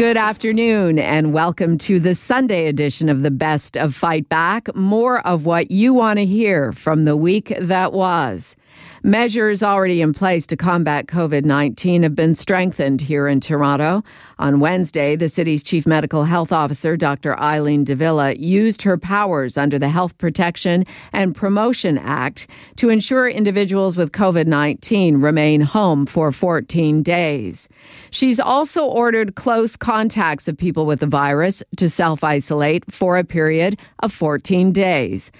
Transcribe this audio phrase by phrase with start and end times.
[0.00, 4.74] Good afternoon, and welcome to the Sunday edition of the Best of Fight Back.
[4.74, 8.56] More of what you want to hear from the week that was.
[9.02, 14.02] Measures already in place to combat COVID 19 have been strengthened here in Toronto.
[14.38, 17.38] On Wednesday, the city's chief medical health officer, Dr.
[17.38, 23.26] Eileen de Villa, used her powers under the Health Protection and Promotion Act to ensure
[23.26, 27.68] individuals with COVID 19 remain home for 14 days.
[28.10, 33.24] She's also ordered close contacts of people with the virus to self isolate for a
[33.24, 35.32] period of 14 days.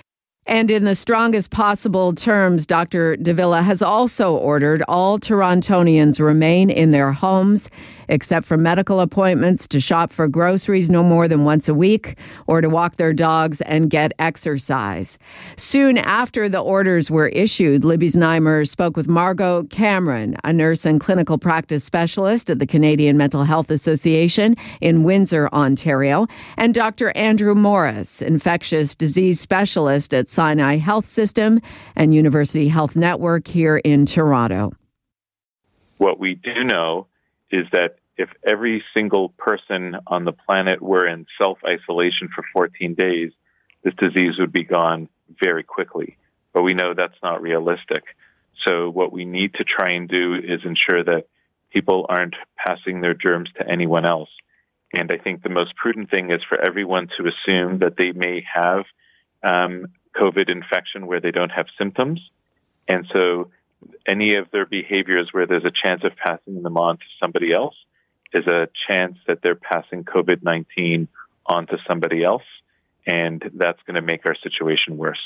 [0.47, 3.16] And in the strongest possible terms, Dr.
[3.16, 7.71] de Villa has also ordered all Torontonians remain in their homes,
[8.11, 12.61] except for medical appointments, to shop for groceries no more than once a week, or
[12.61, 15.19] to walk their dogs and get exercise.
[15.57, 21.01] Soon after the orders were issued, Libby Znaimer spoke with Margo Cameron, a nurse and
[21.01, 27.17] clinical practice specialist at the Canadian Mental Health Association in Windsor, Ontario, and Dr.
[27.17, 31.61] Andrew Morris, infectious disease specialist at Sinai Health System
[31.95, 34.73] and University Health Network here in Toronto.
[35.99, 37.07] What we do know
[37.51, 42.95] is that if every single person on the planet were in self isolation for 14
[42.95, 43.32] days,
[43.82, 45.09] this disease would be gone
[45.43, 46.18] very quickly.
[46.52, 48.04] But we know that's not realistic.
[48.66, 51.29] So, what we need to try and do is ensure that
[51.71, 52.35] people aren't
[52.66, 54.29] passing their germs to anyone else.
[54.93, 58.45] And I think the most prudent thing is for everyone to assume that they may
[58.52, 58.84] have
[59.43, 62.21] um, COVID infection where they don't have symptoms.
[62.87, 63.51] And so
[64.06, 67.77] any of their behaviors where there's a chance of passing them on to somebody else
[68.33, 71.09] is a chance that they're passing COVID 19
[71.47, 72.43] on to somebody else.
[73.07, 75.19] And that's going to make our situation worse.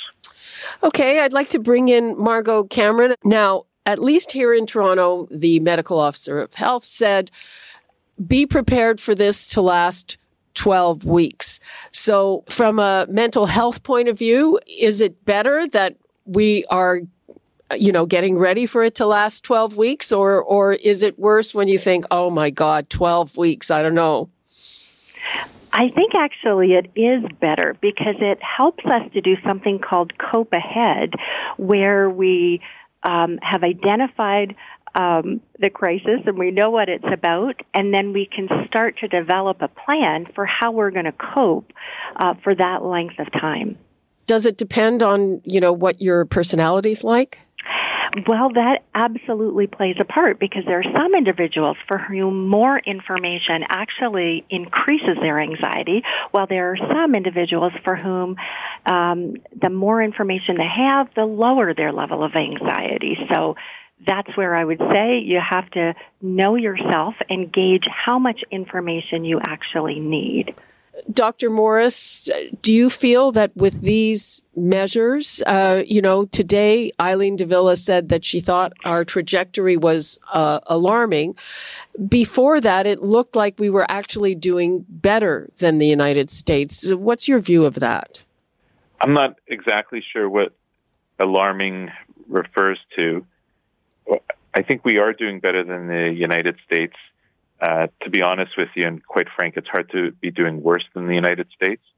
[0.83, 3.15] Okay, I'd like to bring in Margo Cameron.
[3.25, 7.31] Now, at least here in Toronto, the medical officer of health said,
[8.25, 10.19] be prepared for this to last
[10.55, 11.61] 12 weeks.
[11.93, 17.01] So from a mental health point of view, is it better that we are
[17.79, 21.55] you know getting ready for it to last 12 weeks or or is it worse
[21.55, 24.29] when you think oh my god 12 weeks i don't know
[25.77, 30.53] I think actually it is better because it helps us to do something called cope
[30.53, 31.15] ahead,
[31.57, 32.61] where we
[33.03, 34.55] um, have identified
[34.95, 39.09] um, the crisis and we know what it's about, and then we can start to
[39.09, 41.73] develop a plan for how we're going to cope
[42.17, 43.77] uh, for that length of time.
[44.27, 47.41] Does it depend on you know what your personality's like?
[48.29, 53.65] Well, that absolutely plays a part because there are some individuals for whom more information
[53.69, 58.37] actually increases their anxiety, while there are some individuals for whom
[58.87, 63.17] um, the more information they have, the lower their level of anxiety.
[63.35, 63.57] So
[64.07, 69.25] that's where I would say you have to know yourself and gauge how much information
[69.25, 70.55] you actually need.
[71.13, 71.51] Dr.
[71.51, 72.31] Morris,
[72.63, 78.09] do you feel that with these measures, uh, you know, today Eileen de Villa said
[78.09, 81.35] that she thought our trajectory was uh, alarming.
[82.09, 86.85] Before that, it looked like we were actually doing better than the United States.
[86.93, 88.25] What's your view of that?
[89.01, 90.53] I'm not exactly sure what
[91.21, 91.91] alarming
[92.29, 93.27] refers to.
[94.55, 96.95] I think we are doing better than the United States.
[97.65, 100.85] Uh, to be honest with you, and quite frank, it's hard to be doing worse
[100.95, 101.83] than the United States.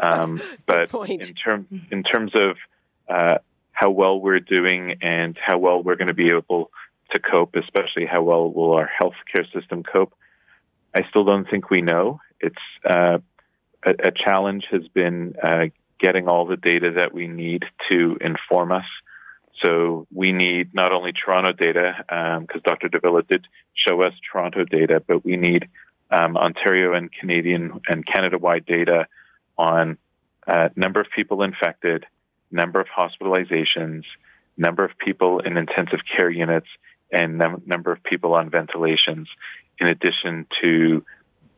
[0.00, 2.56] Um, but in terms in terms of
[3.10, 3.36] uh,
[3.72, 6.70] how well we're doing and how well we're going to be able
[7.12, 10.14] to cope, especially how well will our healthcare system cope,
[10.94, 12.20] I still don't think we know.
[12.40, 12.56] It's
[12.88, 13.18] uh,
[13.84, 15.66] a, a, challenge has been uh,
[16.00, 18.86] getting all the data that we need to inform us
[19.64, 21.94] so we need not only Toronto data,
[22.40, 22.88] because um, Dr.
[22.88, 25.68] de Villa did show us Toronto data, but we need
[26.10, 29.06] um, Ontario and Canadian and Canada-wide data
[29.56, 29.96] on
[30.46, 32.04] uh, number of people infected,
[32.50, 34.02] number of hospitalizations,
[34.56, 36.66] number of people in intensive care units,
[37.10, 39.28] and num- number of people on ventilations.
[39.78, 41.04] In addition to,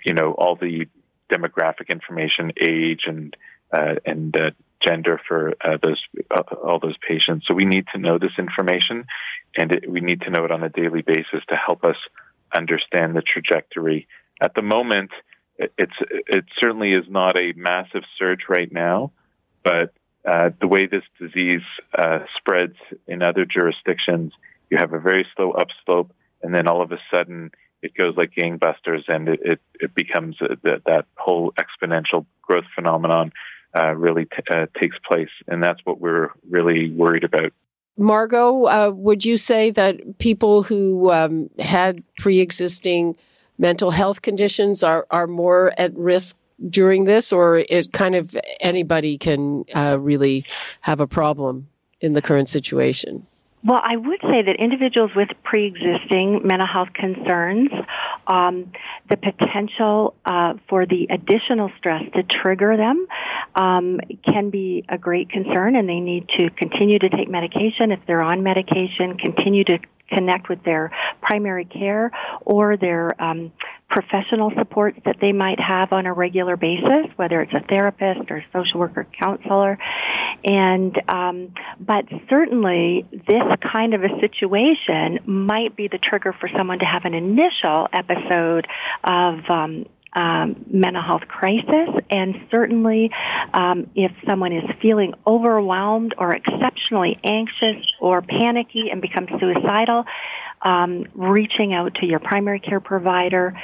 [0.05, 0.87] you know, all the
[1.33, 3.37] demographic information, age, and
[3.73, 4.51] uh, and uh,
[4.87, 7.47] gender for uh, those uh, all those patients.
[7.47, 9.07] So we need to know this information,
[9.57, 11.97] and it, we need to know it on a daily basis to help us
[12.55, 14.07] understand the trajectory.
[14.41, 15.11] At the moment,
[15.59, 19.13] it's it certainly is not a massive surge right now,
[19.63, 19.93] but
[20.29, 21.67] uh, the way this disease
[21.97, 22.77] uh, spreads
[23.07, 24.33] in other jurisdictions,
[24.71, 27.51] you have a very slow upslope, and then all of a sudden
[27.83, 32.65] it goes like gangbusters, and it it, it becomes a, that that whole exponential growth
[32.75, 33.33] phenomenon
[33.79, 37.53] uh, really t- uh, takes place, and that's what we're really worried about.
[37.97, 43.17] Margo, uh, would you say that people who um, had pre-existing
[43.57, 46.37] mental health conditions are, are more at risk
[46.69, 50.45] during this, or it kind of anybody can uh, really
[50.81, 51.69] have a problem
[52.01, 53.27] in the current situation?
[53.65, 57.71] Well, I would say that individuals with pre-existing mental health concerns,
[58.27, 58.73] um,
[59.09, 63.07] the potential uh, for the additional stress to trigger them
[63.55, 68.01] um, can be a great concern, and they need to continue to take medication if
[68.07, 69.17] they're on medication.
[69.19, 69.79] Continue to
[70.09, 70.91] connect with their
[71.21, 72.11] primary care
[72.45, 73.53] or their um,
[73.89, 78.45] professional support that they might have on a regular basis, whether it's a therapist or
[78.53, 79.79] social worker counselor.
[80.45, 83.43] And um, but certainly this
[83.73, 88.67] kind of a situation might be the trigger for someone to have an initial episode
[89.05, 93.11] of um, um, mental health crisis, and certainly
[93.53, 100.05] um, if someone is feeling overwhelmed or exceptionally anxious or panicky and becomes suicidal,
[100.63, 103.61] um, reaching out to your primary care provider,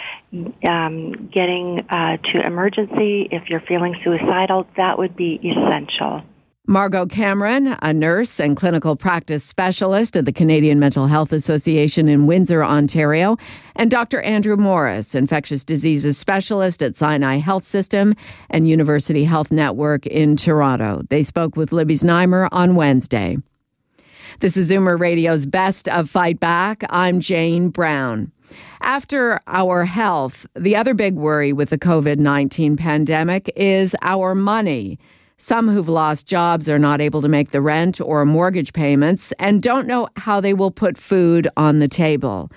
[0.68, 6.22] um, getting uh, to emergency if you're feeling suicidal, that would be essential.
[6.70, 12.28] Margo Cameron, a nurse and clinical practice specialist at the Canadian Mental Health Association in
[12.28, 13.36] Windsor, Ontario,
[13.74, 14.20] and Dr.
[14.20, 18.14] Andrew Morris, infectious diseases specialist at Sinai Health System
[18.50, 21.02] and University Health Network in Toronto.
[21.10, 23.38] They spoke with Libby Znaimer on Wednesday.
[24.38, 26.84] This is Zoomer Radio's Best of Fight Back.
[26.88, 28.30] I'm Jane Brown.
[28.80, 35.00] After our health, the other big worry with the COVID 19 pandemic is our money.
[35.42, 39.62] Some who've lost jobs are not able to make the rent or mortgage payments and
[39.62, 42.52] don't know how they will put food on the table.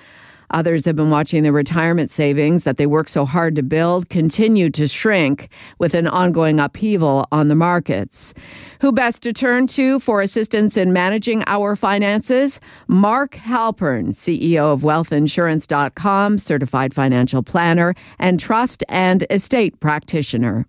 [0.52, 4.70] Others have been watching their retirement savings that they worked so hard to build continue
[4.72, 5.48] to shrink
[5.80, 8.34] with an ongoing upheaval on the markets.
[8.82, 12.60] Who best to turn to for assistance in managing our finances?
[12.90, 20.68] Mark Halpern, CEO of wealthinsurance.com, certified financial planner and trust and estate practitioner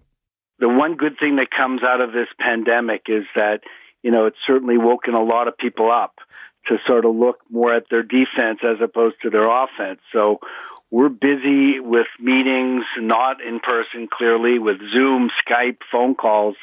[0.58, 3.60] the one good thing that comes out of this pandemic is that,
[4.02, 6.14] you know, it's certainly woken a lot of people up
[6.66, 10.00] to sort of look more at their defense as opposed to their offense.
[10.12, 10.38] So
[10.90, 16.56] we're busy with meetings, not in person, clearly, with Zoom, Skype, phone calls,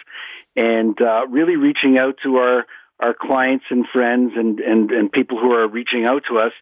[0.55, 2.65] and uh, really reaching out to our,
[3.03, 6.53] our clients and friends and, and, and people who are reaching out to us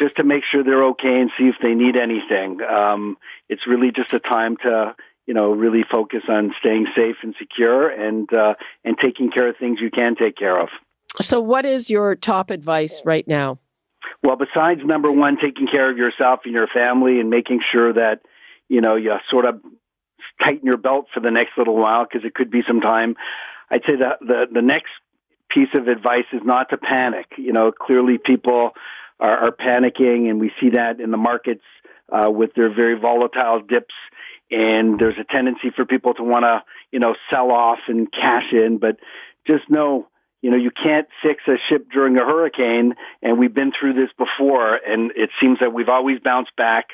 [0.00, 2.58] just to make sure they're okay and see if they need anything.
[2.62, 3.16] Um,
[3.48, 4.94] it's really just a time to
[5.26, 9.56] you know, really focus on staying safe and secure and uh, and taking care of
[9.58, 10.68] things you can take care of.
[11.20, 13.58] So, what is your top advice right now?
[14.22, 18.20] Well, besides number one, taking care of yourself and your family, and making sure that
[18.68, 19.60] you know you sort of
[20.42, 23.16] tighten your belt for the next little while because it could be some time.
[23.70, 24.90] I'd say that the the next
[25.50, 27.26] piece of advice is not to panic.
[27.36, 28.70] You know, clearly people
[29.18, 31.64] are, are panicking, and we see that in the markets
[32.12, 33.94] uh, with their very volatile dips
[34.50, 36.62] and there's a tendency for people to want to,
[36.92, 38.96] you know, sell off and cash in, but
[39.46, 40.08] just know,
[40.42, 44.10] you know, you can't fix a ship during a hurricane, and we've been through this
[44.16, 46.86] before, and it seems that we've always bounced back,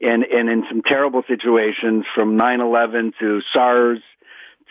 [0.00, 4.00] and and in some terrible situations from 9/11 to SARS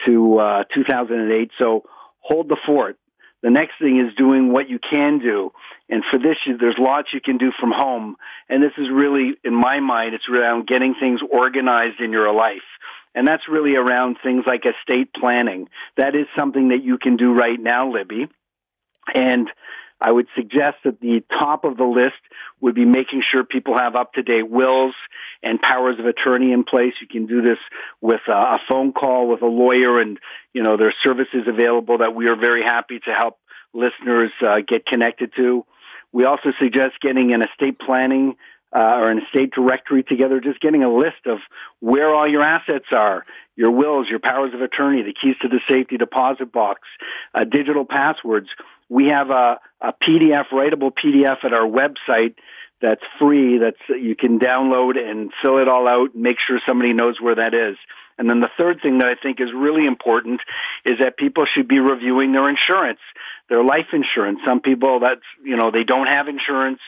[0.05, 1.51] to uh, 2008.
[1.59, 1.83] So
[2.19, 2.97] hold the fort.
[3.41, 5.51] The next thing is doing what you can do.
[5.89, 8.15] And for this, there's lots you can do from home.
[8.47, 12.67] And this is really, in my mind, it's around getting things organized in your life.
[13.15, 15.67] And that's really around things like estate planning.
[15.97, 18.27] That is something that you can do right now, Libby.
[19.15, 19.49] And
[20.01, 22.21] I would suggest that the top of the list
[22.61, 24.93] would be making sure people have up to date wills
[25.43, 26.93] and powers of attorney in place.
[27.01, 27.57] You can do this
[27.99, 30.17] with a phone call with a lawyer, and
[30.53, 33.39] you know there are services available that we are very happy to help
[33.73, 35.65] listeners uh, get connected to.
[36.11, 38.35] We also suggest getting an estate planning
[38.75, 41.39] uh, or an estate directory together, just getting a list of
[41.79, 43.25] where all your assets are,
[43.55, 46.81] your wills, your powers of attorney, the keys to the safety deposit box,
[47.33, 48.47] uh, digital passwords.
[48.87, 52.35] We have a, a PDF, writable PDF at our website
[52.81, 53.59] that's free.
[53.59, 56.15] That's you can download and fill it all out.
[56.15, 57.77] Make sure somebody knows where that is.
[58.19, 60.41] And then the third thing that I think is really important
[60.85, 62.99] is that people should be reviewing their insurance,
[63.49, 64.39] their life insurance.
[64.45, 66.79] Some people that's you know they don't have insurance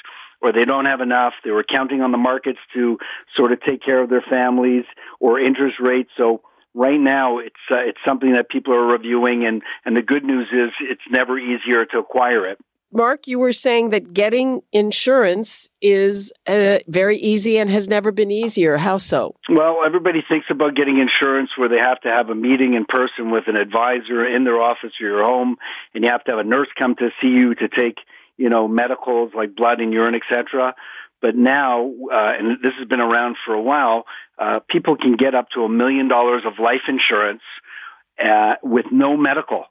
[0.42, 1.34] or they don't have enough.
[1.46, 2.98] They were counting on the markets to
[3.38, 4.84] sort of take care of their families
[5.22, 6.10] or interest rates.
[6.18, 6.42] So
[6.74, 10.48] right now it's uh, it's something that people are reviewing and and the good news
[10.52, 12.60] is it's never easier to acquire it.
[12.94, 18.32] Mark, you were saying that getting insurance is uh, very easy and has never been
[18.32, 18.76] easier.
[18.76, 19.36] How so?
[19.50, 23.32] Well, everybody thinks about getting insurance where they have to have a meeting in person
[23.32, 25.56] with an advisor in their office or your home,
[25.94, 27.96] and you have to have a nurse come to see you to take,
[28.36, 30.76] you know, medicals like blood and urine, etc.
[31.22, 34.04] But now, uh, and this has been around for a while,
[34.38, 37.44] uh, people can get up to a million dollars of life insurance
[38.22, 39.66] uh, with no medical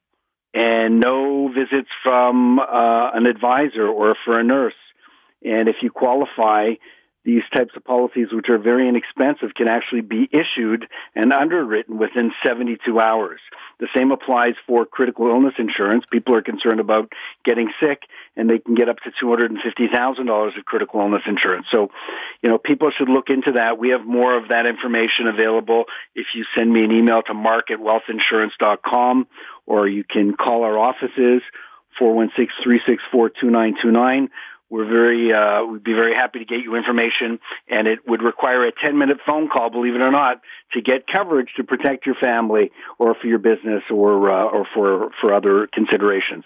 [0.52, 4.74] and no visits from uh, an advisor or for a nurse.
[5.44, 6.74] And if you qualify,
[7.24, 12.32] these types of policies, which are very inexpensive, can actually be issued and underwritten within
[12.44, 13.40] 72 hours.
[13.78, 16.04] The same applies for critical illness insurance.
[16.10, 17.12] People are concerned about
[17.44, 18.02] getting sick,
[18.36, 21.66] and they can get up to $250,000 of critical illness insurance.
[21.72, 21.88] So,
[22.42, 23.78] you know, people should look into that.
[23.78, 25.84] We have more of that information available
[26.14, 29.26] if you send me an email to mark at wealthinsurance.com,
[29.66, 31.42] or you can call our offices,
[31.98, 34.30] 416 364 2929
[34.70, 38.66] we're very uh, we'd be very happy to get you information, and it would require
[38.66, 40.40] a 10 minute phone call, believe it or not,
[40.72, 45.10] to get coverage to protect your family or for your business or uh, or for
[45.20, 46.44] for other considerations.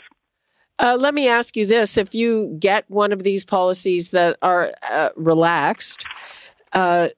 [0.78, 4.72] Uh, let me ask you this: If you get one of these policies that are
[4.90, 6.06] uh, relaxed,
[6.72, 7.10] uh,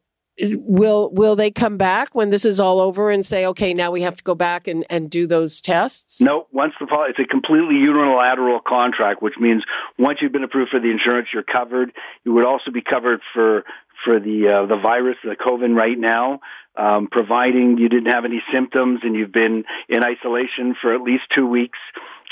[0.43, 4.03] will will they come back when this is all over and say, okay, now we
[4.03, 6.21] have to go back and, and do those tests?
[6.21, 9.63] No, once the policy, it's a completely unilateral contract, which means
[9.99, 11.93] once you've been approved for the insurance, you're covered.
[12.25, 13.65] You would also be covered for
[14.05, 16.41] for the uh, the virus, the COVID, right now,
[16.77, 21.25] um, providing you didn't have any symptoms and you've been in isolation for at least
[21.35, 21.79] two weeks.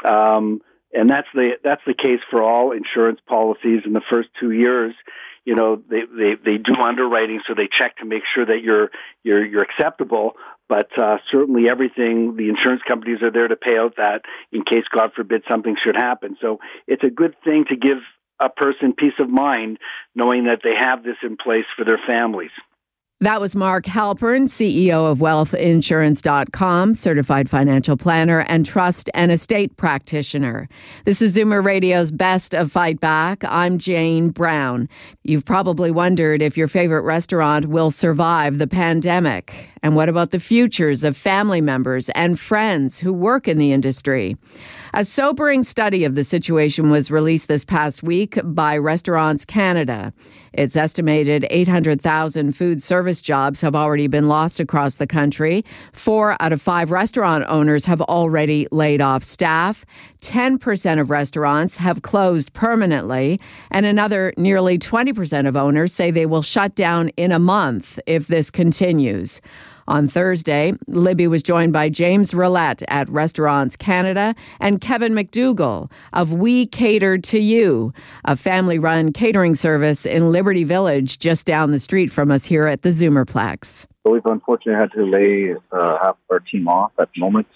[0.05, 0.61] Um,
[0.93, 4.95] and that's the that's the case for all insurance policies in the first two years
[5.45, 8.91] you know they they they do underwriting so they check to make sure that you're
[9.23, 10.33] you're you're acceptable.
[10.67, 14.85] But uh, certainly everything the insurance companies are there to pay out that in case
[14.95, 16.37] god forbid something should happen.
[16.41, 17.99] So it's a good thing to give
[18.41, 19.79] a person peace of mind
[20.15, 22.51] knowing that they have this in place for their families
[23.21, 30.69] that was Mark Halpern, CEO of WealthInsurance.com, certified financial planner and trust and estate practitioner.
[31.05, 33.45] This is Zoomer Radio's Best of Fight Back.
[33.45, 34.89] I'm Jane Brown.
[35.23, 39.71] You've probably wondered if your favorite restaurant will survive the pandemic.
[39.85, 44.35] And what about the futures of family members and friends who work in the industry?
[44.95, 50.15] A sobering study of the situation was released this past week by Restaurants Canada.
[50.55, 55.67] It's estimated 800,000 food service jobs have already been lost across the country.
[55.93, 59.85] Four out of five restaurant owners have already laid off staff.
[60.23, 63.39] 10% of restaurants have closed permanently.
[63.71, 68.29] And another nearly 20% of owners say they will shut down in a month if
[68.29, 69.43] this continues.
[69.87, 76.33] On Thursday, Libby was joined by James Rilett at Restaurants Canada and Kevin Macdougall of
[76.33, 77.93] We Cater to You,
[78.25, 82.67] a family run catering service in Liberty Village just down the street from us here
[82.67, 83.87] at the Zoomerplex.
[84.05, 87.47] We've unfortunately had to lay uh, half of our team off at the moment.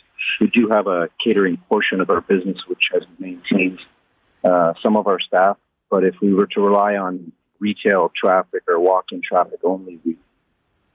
[0.40, 3.80] We do have a catering portion of our business which has maintained
[4.44, 5.56] uh, some of our staff,
[5.90, 10.16] but if we were to rely on retail traffic or walk-in traffic only, we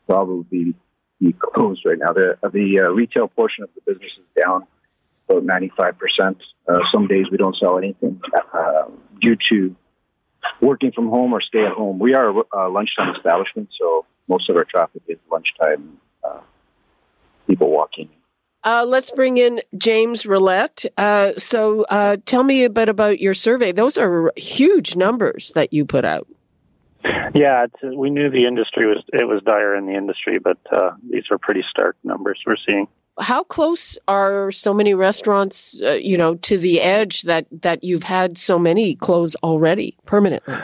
[0.08, 0.76] probably
[1.20, 2.14] be closed right now.
[2.14, 4.68] The the uh, retail portion of the business is down
[5.30, 6.38] about 95 percent.
[6.68, 8.22] Uh, some days we don't sell anything
[8.54, 8.86] uh,
[9.22, 9.76] due to
[10.62, 12.00] working from home or stay at home.
[12.00, 15.98] We are a lunchtime establishment, so most of our traffic is lunchtime.
[16.24, 16.40] Uh,
[17.48, 18.10] people walking.
[18.66, 20.88] Uh, let's bring in James Rilett.
[21.38, 21.84] So,
[22.26, 23.74] tell me a bit about your survey.
[23.74, 26.28] Those are huge numbers that you put out.
[27.34, 31.24] Yeah, we knew the industry was it was dire in the industry, but uh, these
[31.32, 32.88] are pretty stark numbers we're seeing.
[33.20, 38.04] How close are so many restaurants, uh, you know, to the edge that that you've
[38.04, 40.56] had so many close already permanently?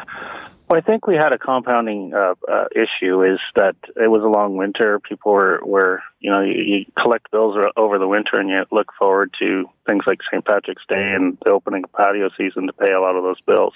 [0.70, 4.30] Well, I think we had a compounding uh, uh, issue is that it was a
[4.30, 5.00] long winter.
[5.00, 8.92] People were, were you know, you, you collect bills over the winter and you look
[9.00, 10.46] forward to things like St.
[10.46, 13.74] Patrick's Day and the opening of patio season to pay a lot of those bills.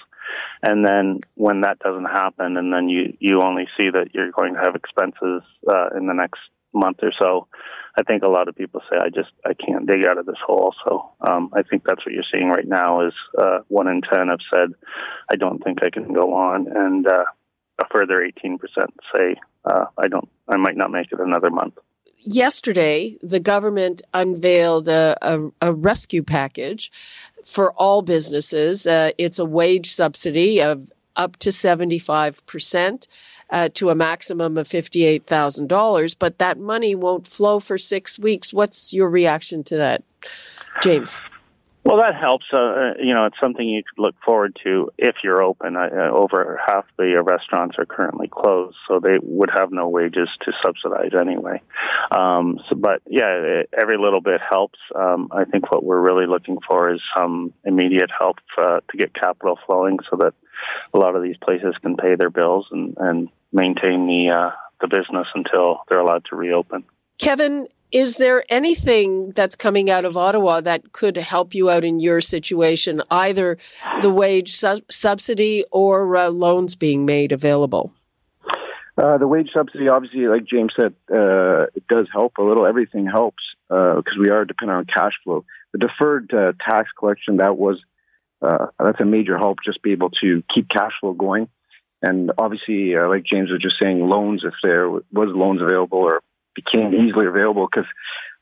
[0.62, 4.54] And then when that doesn't happen, and then you, you only see that you're going
[4.54, 6.38] to have expenses uh, in the next
[6.72, 7.48] month or so,
[7.96, 10.38] I think a lot of people say, I just I can't dig out of this
[10.44, 10.74] hole.
[10.86, 14.28] So um, I think that's what you're seeing right now is uh, one in ten
[14.28, 14.70] have said,
[15.30, 17.24] I don't think I can go on, and uh,
[17.80, 18.58] a further 18%
[19.14, 21.74] say, uh, I don't, I might not make it another month.
[22.18, 26.92] Yesterday, the government unveiled a, a, a rescue package
[27.44, 28.86] for all businesses.
[28.86, 33.06] Uh, it's a wage subsidy of up to 75%
[33.50, 38.52] uh, to a maximum of $58,000, but that money won't flow for six weeks.
[38.52, 40.02] What's your reaction to that,
[40.82, 41.20] James?
[41.84, 42.46] Well, that helps.
[42.50, 45.76] Uh, uh, you know, it's something you could look forward to if you're open.
[45.76, 50.30] Uh, over half the uh, restaurants are currently closed, so they would have no wages
[50.46, 51.60] to subsidize anyway.
[52.10, 54.78] Um, so, but yeah, every little bit helps.
[54.94, 59.12] Um, I think what we're really looking for is some immediate help uh, to get
[59.12, 60.32] capital flowing, so that
[60.94, 64.50] a lot of these places can pay their bills and, and maintain the uh,
[64.80, 66.84] the business until they're allowed to reopen.
[67.18, 72.00] Kevin, is there anything that's coming out of Ottawa that could help you out in
[72.00, 73.56] your situation, either
[74.02, 77.92] the wage su- subsidy or uh, loans being made available?
[78.98, 82.66] Uh, the wage subsidy, obviously, like James said, uh, it does help a little.
[82.66, 85.44] Everything helps because uh, we are dependent on cash flow.
[85.70, 87.80] The deferred uh, tax collection that was
[88.42, 89.58] uh, that's a major help.
[89.64, 91.48] Just be able to keep cash flow going,
[92.02, 96.22] and obviously, like James was just saying, loans if there was loans available or
[96.54, 97.88] became easily available because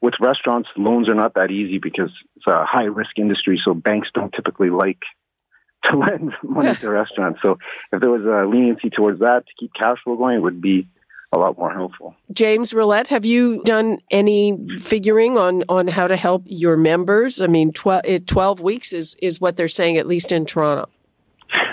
[0.01, 3.61] with restaurants, loans are not that easy because it's a high risk industry.
[3.65, 4.99] So banks don't typically like
[5.85, 7.41] to lend money to restaurants.
[7.43, 7.59] So
[7.93, 10.89] if there was a leniency towards that to keep cash flow going, it would be
[11.33, 12.15] a lot more helpful.
[12.33, 17.41] James Rilett, have you done any figuring on, on how to help your members?
[17.41, 20.91] I mean, 12, 12 weeks is, is what they're saying, at least in Toronto.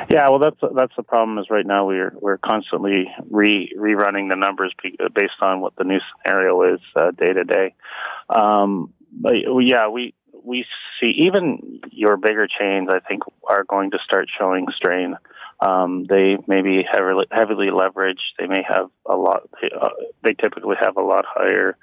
[0.09, 1.37] Yeah, well, that's that's the problem.
[1.37, 4.73] Is right now we're we're constantly re rerunning the numbers
[5.13, 7.75] based on what the new scenario is uh, day to day.
[8.29, 10.65] Um, but yeah, we we
[11.01, 12.89] see even your bigger chains.
[12.91, 15.15] I think are going to start showing strain.
[15.61, 18.35] Um, they may be heavily, heavily leveraged.
[18.39, 19.49] They may have a lot.
[19.61, 19.89] They, uh,
[20.23, 21.77] they typically have a lot higher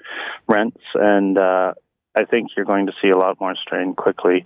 [0.48, 1.74] rents, and uh,
[2.16, 4.44] I think you're going to see a lot more strain quickly.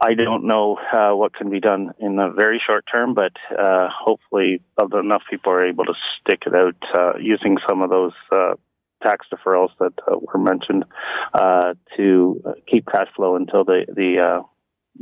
[0.00, 3.88] I don't know uh, what can be done in the very short term, but uh,
[3.92, 8.54] hopefully enough people are able to stick it out uh, using some of those uh,
[9.02, 10.84] tax deferrals that uh, were mentioned
[11.32, 14.44] uh, to keep cash flow until the the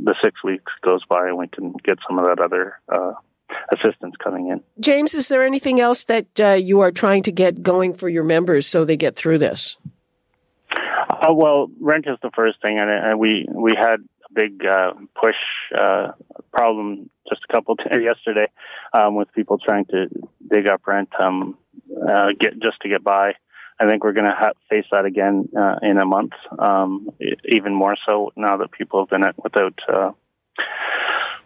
[0.03, 2.79] the six weeks goes by and we can get some of that other
[3.71, 4.61] assistance coming in.
[4.79, 6.25] James, is there anything else that
[6.61, 9.77] you are trying to get going for your members so they get through this?
[11.31, 13.97] well, rent is the first thing, and, and we we had
[14.33, 15.35] big uh, push
[15.77, 16.11] uh,
[16.51, 18.47] problem just a couple t- yesterday
[18.93, 20.07] um, with people trying to
[20.51, 21.57] dig up rent um,
[22.07, 23.33] uh, get just to get by.
[23.79, 27.09] I think we're going to ha- face that again uh, in a month, um,
[27.45, 30.11] even more so now that people have been without uh,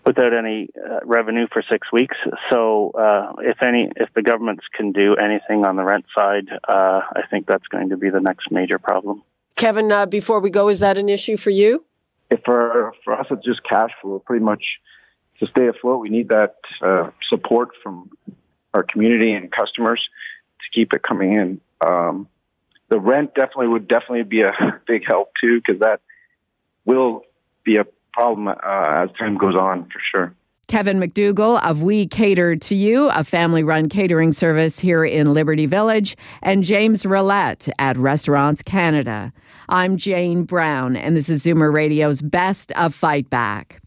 [0.06, 2.16] without any uh, revenue for six weeks.
[2.50, 7.02] So, uh, if any, if the governments can do anything on the rent side, uh,
[7.14, 9.24] I think that's going to be the next major problem.
[9.58, 11.86] Kevin, uh, before we go, is that an issue for you?
[12.30, 14.64] If for for us it's just cash flow, pretty much
[15.40, 16.00] to stay afloat.
[16.00, 18.10] We need that uh, support from
[18.74, 20.02] our community and customers
[20.60, 21.62] to keep it coming in.
[21.86, 22.28] Um,
[22.90, 24.54] the rent definitely would definitely be a
[24.88, 26.02] big help too, because that
[26.86, 27.24] will
[27.64, 28.54] be a problem uh,
[29.04, 30.34] as time goes on for sure.
[30.68, 35.66] Kevin Macdougall of We Cater to You, a family run catering service here in Liberty
[35.66, 39.32] Village, and James Rilett at Restaurants Canada.
[39.70, 43.82] I'm Jane Brown, and this is Zoomer Radio's Best of Fight Back.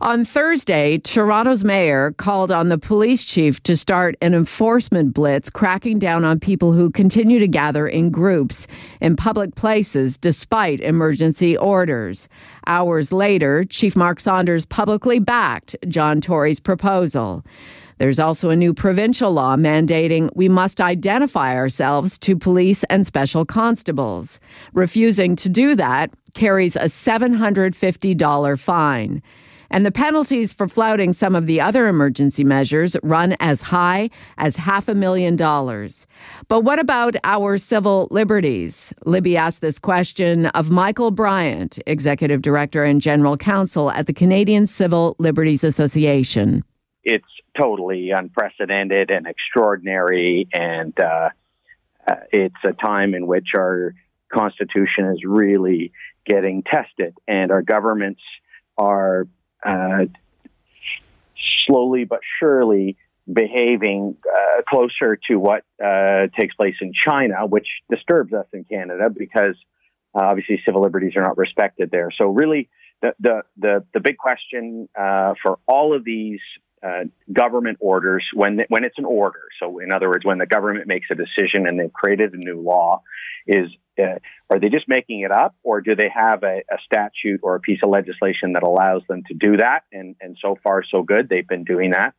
[0.00, 5.98] On Thursday, Toronto's mayor called on the police chief to start an enforcement blitz cracking
[5.98, 8.66] down on people who continue to gather in groups
[9.00, 12.28] in public places despite emergency orders.
[12.66, 17.44] Hours later, Chief Mark Saunders publicly backed John Tory's proposal.
[17.98, 23.44] There's also a new provincial law mandating we must identify ourselves to police and special
[23.44, 24.40] constables.
[24.72, 29.22] Refusing to do that carries a $750 fine.
[29.70, 34.56] And the penalties for flouting some of the other emergency measures run as high as
[34.56, 36.06] half a million dollars.
[36.48, 38.92] But what about our civil liberties?
[39.04, 44.66] Libby asked this question of Michael Bryant, Executive Director and General Counsel at the Canadian
[44.66, 46.64] Civil Liberties Association.
[47.02, 47.24] It's
[47.58, 51.30] totally unprecedented and extraordinary, and uh,
[52.06, 53.94] uh, it's a time in which our
[54.32, 55.92] Constitution is really
[56.26, 58.20] getting tested, and our governments
[58.76, 59.26] are
[59.64, 60.04] uh,
[61.66, 62.96] slowly but surely
[63.32, 69.08] behaving uh, closer to what uh, takes place in China, which disturbs us in Canada
[69.08, 69.56] because
[70.14, 72.10] uh, obviously civil liberties are not respected there.
[72.16, 72.68] So really,
[73.02, 76.40] the the the, the big question uh, for all of these
[76.84, 79.40] uh, government orders when when it's an order.
[79.60, 82.60] So in other words, when the government makes a decision and they've created a new
[82.60, 83.02] law,
[83.46, 83.68] is
[83.98, 84.18] uh,
[84.50, 87.60] are they just making it up, or do they have a, a, statute or a
[87.60, 89.84] piece of legislation that allows them to do that?
[89.92, 92.14] And and so far so good, they've been doing that.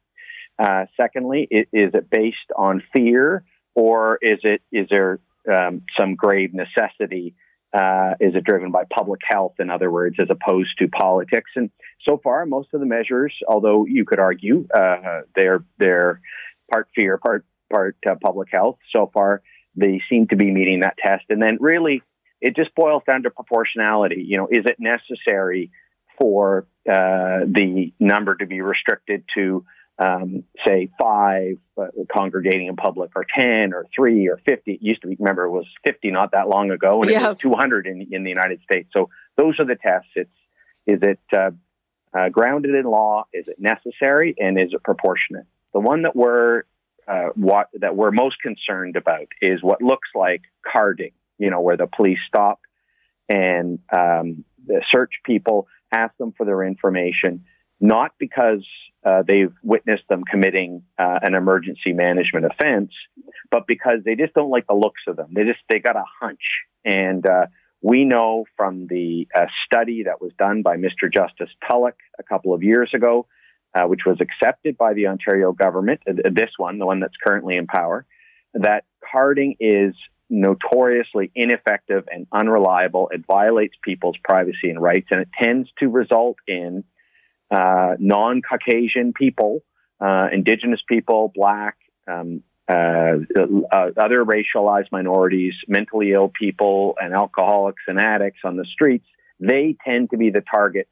[0.57, 5.19] Uh, secondly, is, is it based on fear or is it is there
[5.51, 7.35] um, some grave necessity?
[7.75, 11.51] Uh, is it driven by public health, in other words, as opposed to politics?
[11.55, 11.69] And
[12.07, 16.21] so far, most of the measures, although you could argue uh, they're they're
[16.71, 18.77] part fear, part part uh, public health.
[18.95, 19.41] So far,
[19.75, 21.25] they seem to be meeting that test.
[21.29, 22.01] And then, really,
[22.39, 24.23] it just boils down to proportionality.
[24.25, 25.71] You know, is it necessary
[26.17, 29.65] for uh, the number to be restricted to
[29.97, 34.73] um, say five uh, congregating in public or 10 or three or 50.
[34.73, 37.25] It used to be, remember, it was 50 not that long ago and yeah.
[37.25, 38.89] it was 200 in, in the United States.
[38.91, 40.09] So those are the tests.
[40.15, 40.29] It's,
[40.85, 41.51] is it uh,
[42.17, 43.25] uh, grounded in law?
[43.33, 44.35] Is it necessary?
[44.37, 45.45] And is it proportionate?
[45.73, 46.63] The one that we're,
[47.07, 51.77] uh, what, that we're most concerned about is what looks like carding, you know, where
[51.77, 52.59] the police stop
[53.29, 54.43] and um,
[54.91, 57.45] search people, ask them for their information,
[57.79, 58.65] not because
[59.05, 62.91] uh, they've witnessed them committing uh, an emergency management offense,
[63.51, 65.29] but because they just don't like the looks of them.
[65.33, 66.41] They just they got a hunch,
[66.83, 67.45] and uh,
[67.81, 71.13] we know from the uh, study that was done by Mr.
[71.13, 73.27] Justice Tulloch a couple of years ago,
[73.75, 77.67] uh, which was accepted by the Ontario government, this one, the one that's currently in
[77.67, 78.07] power,
[78.55, 79.93] that carding is
[80.31, 83.09] notoriously ineffective and unreliable.
[83.13, 86.83] It violates people's privacy and rights, and it tends to result in
[87.55, 89.63] uh, non Caucasian people,
[89.99, 92.73] uh, indigenous people, black, um, uh,
[93.73, 99.05] uh, other racialized minorities, mentally ill people, and alcoholics and addicts on the streets,
[99.39, 100.87] they tend to be the target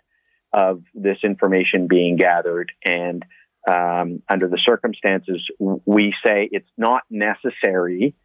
[0.53, 2.71] of this information being gathered.
[2.85, 3.23] And
[3.67, 8.15] um, under the circumstances, we say it's not necessary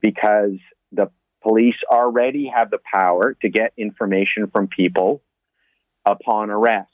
[0.00, 0.58] because
[0.92, 1.10] the
[1.42, 5.22] police already have the power to get information from people
[6.04, 6.90] upon arrest.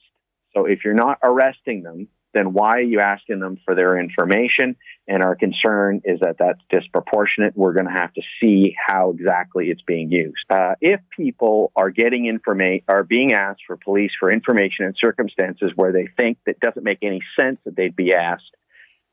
[0.55, 4.77] So if you're not arresting them, then why are you asking them for their information?
[5.07, 7.57] And our concern is that that's disproportionate.
[7.57, 10.45] We're going to have to see how exactly it's being used.
[10.51, 15.71] Uh, if people are getting information, are being asked for police for information in circumstances
[15.77, 18.51] where they think that doesn't make any sense that they'd be asked,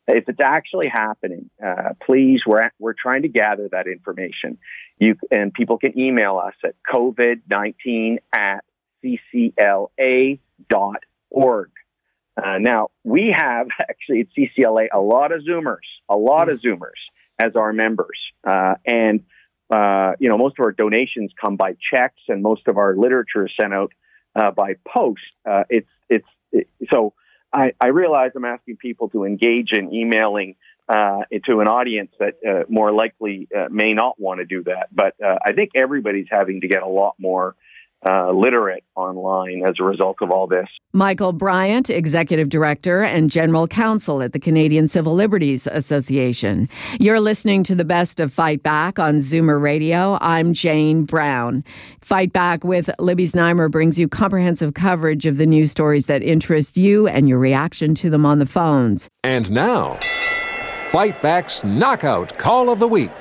[0.07, 4.57] if it's actually happening, uh, please, we're, we're trying to gather that information.
[4.97, 8.63] You, and people can email us at COVID-19 at
[9.03, 11.71] ccla dot org.
[12.37, 16.99] Uh, now, we have actually at CCLA a lot of Zoomers, a lot of Zoomers
[17.39, 18.19] as our members.
[18.45, 19.21] Uh, and,
[19.73, 23.45] uh, you know, most of our donations come by checks and most of our literature
[23.45, 23.91] is sent out
[24.35, 25.21] uh, by post.
[25.49, 27.13] Uh, it's, it's, it, so
[27.53, 30.55] I, I realize I'm asking people to engage in emailing
[30.87, 34.87] uh, to an audience that more likely may not want to do that.
[34.91, 37.55] But I think everybody's having to get a lot more
[38.07, 40.67] uh, literate online as a result of all this.
[40.93, 46.67] Michael Bryant, Executive Director and General Counsel at the Canadian Civil Liberties Association.
[46.99, 50.17] You're listening to the best of Fight Back on Zoomer Radio.
[50.21, 51.63] I'm Jane Brown.
[52.01, 56.77] Fight Back with Libby Znaimer brings you comprehensive coverage of the news stories that interest
[56.77, 59.09] you and your reaction to them on the phones.
[59.23, 59.99] And now,
[60.89, 63.11] Fight Back's Knockout Call of the Week.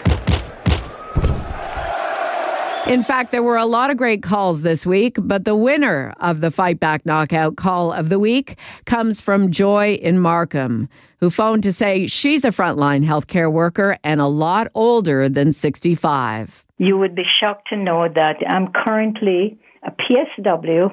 [2.91, 6.41] In fact, there were a lot of great calls this week, but the winner of
[6.41, 10.89] the Fight Back Knockout Call of the Week comes from Joy in Markham,
[11.21, 16.65] who phoned to say she's a frontline healthcare worker and a lot older than 65.
[16.79, 20.93] You would be shocked to know that I'm currently a PSW.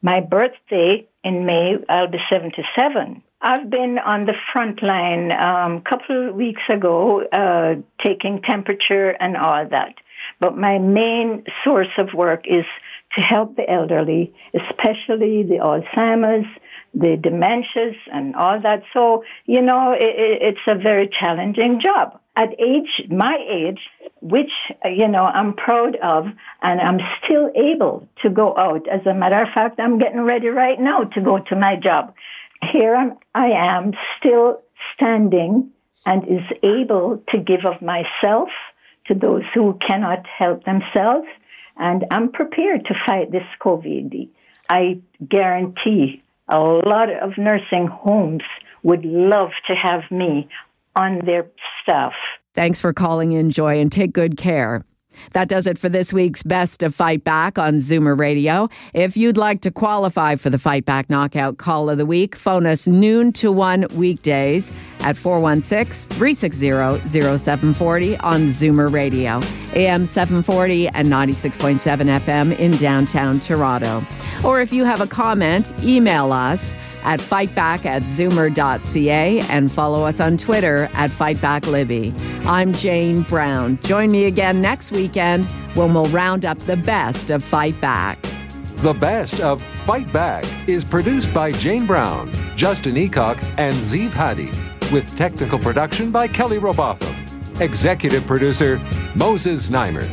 [0.00, 3.22] My birthday in May, I'll be 77.
[3.42, 9.10] I've been on the front line a um, couple of weeks ago, uh, taking temperature
[9.10, 9.96] and all that.
[10.40, 12.64] But my main source of work is
[13.16, 16.46] to help the elderly, especially the Alzheimer's,
[16.94, 18.82] the dementias, and all that.
[18.92, 22.20] So, you know, it, it's a very challenging job.
[22.36, 23.80] At age, my age,
[24.20, 24.50] which,
[24.84, 26.26] you know, I'm proud of,
[26.62, 28.86] and I'm still able to go out.
[28.88, 32.14] As a matter of fact, I'm getting ready right now to go to my job.
[32.72, 34.60] Here I'm, I am still
[34.94, 35.70] standing
[36.04, 38.48] and is able to give of myself
[39.08, 41.26] to those who cannot help themselves.
[41.76, 44.28] And I'm prepared to fight this COVID.
[44.70, 48.42] I guarantee a lot of nursing homes
[48.82, 50.48] would love to have me
[50.94, 51.46] on their
[51.82, 52.12] staff.
[52.54, 54.84] Thanks for calling in, Joy, and take good care.
[55.32, 58.68] That does it for this week's Best of Fight Back on Zoomer Radio.
[58.94, 62.66] If you'd like to qualify for the Fight Back Knockout Call of the Week, phone
[62.66, 66.68] us noon to 1 weekdays at 416 360
[67.08, 69.40] 0740 on Zoomer Radio,
[69.74, 74.04] AM 740 and 96.7 FM in downtown Toronto.
[74.44, 80.20] Or if you have a comment, email us at fightback at zoomer.ca and follow us
[80.20, 82.35] on Twitter at fightbacklibby.
[82.46, 83.76] I'm Jane Brown.
[83.82, 88.24] Join me again next weekend when we'll round up the best of Fight Back.
[88.76, 94.52] The best of Fight Back is produced by Jane Brown, Justin Eacock, and Zeev Hadi,
[94.92, 97.12] with technical production by Kelly Robotham.
[97.60, 98.80] Executive producer
[99.16, 100.08] Moses Znaimer.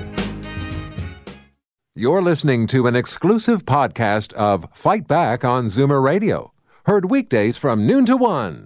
[1.94, 6.52] You're listening to an exclusive podcast of Fight Back on Zoomer Radio,
[6.88, 8.66] heard weekdays from noon to one.